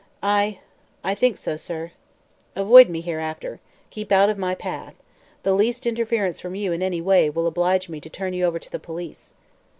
"I 0.23 0.57
I 1.03 1.13
think 1.13 1.37
so, 1.37 1.57
sir." 1.57 1.91
"Avoid 2.55 2.89
me, 2.89 3.01
hereafter. 3.01 3.59
Keep 3.91 4.11
out 4.11 4.31
of 4.31 4.37
my 4.39 4.55
path. 4.55 4.95
The 5.43 5.53
least 5.53 5.85
interference 5.85 6.39
from 6.39 6.55
you, 6.55 6.73
in 6.73 6.81
any 6.81 7.01
way, 7.01 7.29
will 7.29 7.45
oblige 7.45 7.87
me 7.87 8.01
to 8.01 8.09
turn 8.09 8.33
you 8.33 8.43
over 8.45 8.57
to 8.57 8.71
the 8.71 8.79
police." 8.79 9.35